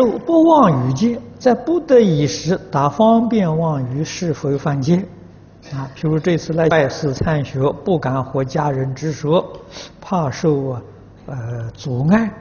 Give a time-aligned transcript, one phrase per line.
[0.00, 4.96] 受不妄语戒，在不得已时打方便妄语，是否犯戒？
[5.74, 9.46] 啊，譬如这次来拜师参学，不敢和家人直说，
[10.00, 10.82] 怕受啊
[11.26, 12.32] 呃阻碍，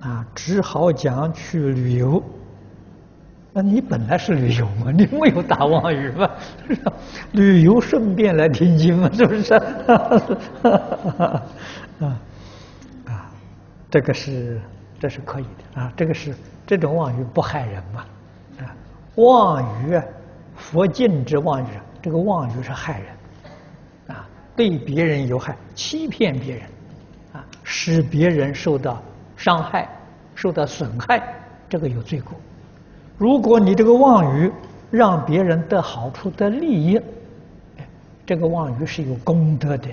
[0.00, 2.22] 啊，只好讲去旅游。
[3.52, 6.26] 那你本来是旅游嘛，你没有打妄语嘛？
[7.32, 9.52] 旅游顺便来听经嘛，是不是？
[9.52, 11.42] 啊
[13.04, 13.30] 啊，
[13.90, 14.58] 这个是
[15.04, 16.34] 这是可以的啊，这个是
[16.66, 18.06] 这种妄语不害人嘛？
[18.60, 18.72] 啊，
[19.16, 20.00] 妄语
[20.56, 21.66] 佛禁止妄语，
[22.00, 26.62] 这个妄语是害人啊，对别人有害，欺骗别人
[27.34, 29.02] 啊，使别人受到
[29.36, 29.86] 伤害、
[30.34, 31.22] 受到损害，
[31.68, 32.34] 这个有罪过。
[33.18, 34.50] 如果你这个妄语
[34.90, 36.98] 让别人得好处、得利益，
[38.24, 39.90] 这个妄语是有功德的，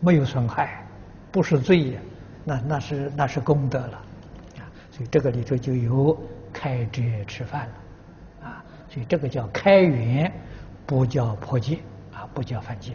[0.00, 0.84] 没有损害，
[1.30, 2.00] 不是罪呀，
[2.44, 4.02] 那那是那是功德了，
[4.98, 6.20] 所以这个里头就有
[6.52, 10.32] 开斋吃饭了，啊，所以这个叫开源，
[10.84, 11.78] 不叫破戒，
[12.12, 12.94] 啊，不叫犯戒。